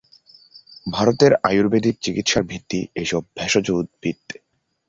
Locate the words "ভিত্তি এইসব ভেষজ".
2.43-3.67